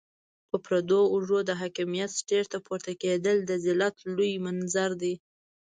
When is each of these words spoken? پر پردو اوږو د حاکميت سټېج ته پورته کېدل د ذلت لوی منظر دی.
پر 0.49 0.59
پردو 0.65 0.99
اوږو 1.13 1.39
د 1.45 1.51
حاکميت 1.61 2.09
سټېج 2.19 2.45
ته 2.53 2.57
پورته 2.65 2.91
کېدل 3.03 3.37
د 3.45 3.51
ذلت 3.65 3.95
لوی 4.15 4.31
منظر 4.45 4.89
دی. 5.01 5.13